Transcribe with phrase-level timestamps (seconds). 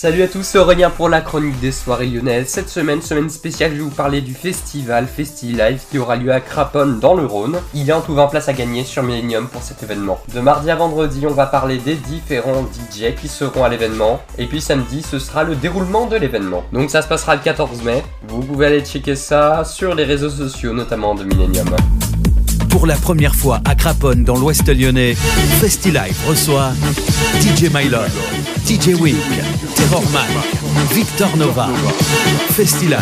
[0.00, 2.46] Salut à tous, Aurélien pour la chronique des soirées lyonnaises.
[2.46, 6.38] Cette semaine, semaine spéciale, je vais vous parler du festival FestiLive qui aura lieu à
[6.38, 7.58] Craponne dans le Rhône.
[7.74, 10.20] Il y a en tout 20 places à gagner sur Millennium pour cet événement.
[10.32, 14.22] De mardi à vendredi, on va parler des différents DJ qui seront à l'événement.
[14.38, 16.62] Et puis samedi, ce sera le déroulement de l'événement.
[16.72, 18.04] Donc ça se passera le 14 mai.
[18.28, 21.74] Vous pouvez aller checker ça sur les réseaux sociaux, notamment de Millennium.
[22.88, 25.14] La première fois à Craponne dans l'Ouest lyonnais,
[25.60, 26.72] FestiLive reçoit
[27.38, 28.00] DJ Mylon,
[28.66, 29.14] DJ Week,
[29.76, 31.68] Terror Mike, Victor Nova.
[32.48, 32.96] FestiLive,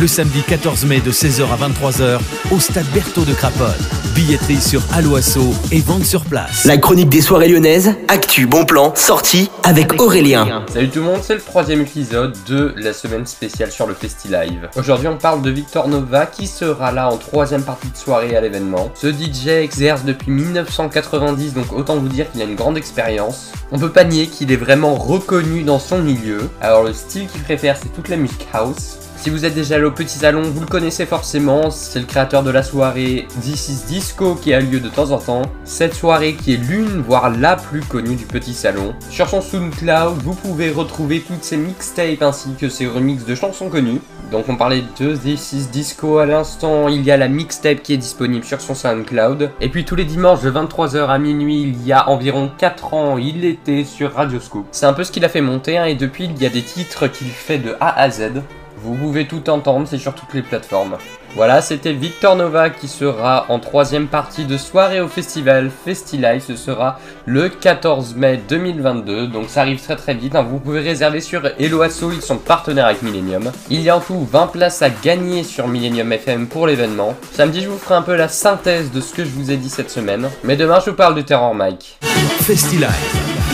[0.00, 2.18] le samedi 14 mai de 16h à 23h
[2.50, 3.74] au stade Berthaud de Craponne.
[4.14, 6.64] Billetterie sur Aloasso et vente sur place.
[6.64, 10.64] La chronique des soirées lyonnaises, actu, bon plan, sortie avec Aurélien.
[10.72, 14.68] Salut tout le monde, c'est le troisième épisode de la semaine spéciale sur le FestiLive.
[14.76, 18.40] Aujourd'hui on parle de Victor Nova qui sera là en troisième partie de soirée à
[18.40, 18.90] l'événement.
[18.94, 23.52] Ce DJ exerce depuis 1990 donc autant vous dire qu'il a une grande expérience.
[23.70, 26.50] On peut pas nier qu'il est vraiment reconnu dans son milieu.
[26.60, 28.98] Alors le style qu'il préfère c'est toute la musique house.
[29.16, 32.42] Si vous êtes déjà allé au petit salon, vous le connaissez forcément, c'est le créateur
[32.42, 35.42] de la soirée This is Disco qui a lieu de temps en temps.
[35.64, 38.94] Cette soirée qui est l'une, voire la plus connue du petit salon.
[39.08, 43.70] Sur son SoundCloud, vous pouvez retrouver toutes ses mixtapes ainsi que ses remixes de chansons
[43.70, 44.00] connues.
[44.30, 47.94] Donc on parlait de This is Disco à l'instant, il y a la mixtape qui
[47.94, 49.52] est disponible sur son SoundCloud.
[49.60, 53.16] Et puis tous les dimanches de 23h à minuit, il y a environ 4 ans,
[53.16, 54.66] il était sur Radio Scoop.
[54.70, 56.62] C'est un peu ce qu'il a fait monter hein, et depuis il y a des
[56.62, 58.42] titres qu'il fait de A à Z.
[58.84, 60.98] Vous pouvez tout entendre, c'est sur toutes les plateformes.
[61.34, 66.42] Voilà, c'était Victor Nova qui sera en troisième partie de soirée au festival FestiLive.
[66.46, 70.36] Ce sera le 14 mai 2022, donc ça arrive très très vite.
[70.36, 70.42] hein.
[70.48, 73.50] Vous pouvez réserver sur Eloasso, ils sont partenaires avec Millennium.
[73.70, 77.14] Il y a en tout 20 places à gagner sur Millennium FM pour l'événement.
[77.32, 79.70] Samedi, je vous ferai un peu la synthèse de ce que je vous ai dit
[79.70, 80.28] cette semaine.
[80.44, 81.98] Mais demain, je vous parle de Terror Mike.
[82.02, 82.90] FestiLive,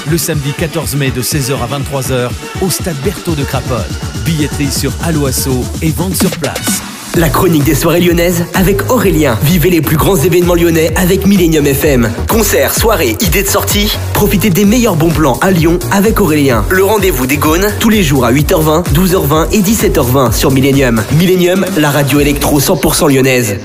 [0.09, 2.31] le samedi 14 mai de 16h à 23h
[2.63, 3.85] au stade Berthaud de Craponne.
[4.25, 6.83] Billetterie sur Aloasso et vente sur place.
[7.17, 9.37] La chronique des soirées lyonnaises avec Aurélien.
[9.43, 12.11] Vivez les plus grands événements lyonnais avec Millennium FM.
[12.29, 13.97] Concerts, soirées, idées de sortie.
[14.15, 16.65] Profitez des meilleurs bons plans à Lyon avec Aurélien.
[16.71, 21.03] Le rendez-vous des Gaunes tous les jours à 8h20, 12h20 et 17h20 sur Millennium.
[21.19, 23.57] Millennium, la radio électro 100% lyonnaise.